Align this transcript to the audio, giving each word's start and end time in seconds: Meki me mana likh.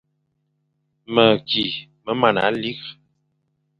Meki 1.13 1.65
me 2.03 2.11
mana 2.21 2.43
likh. 2.61 2.87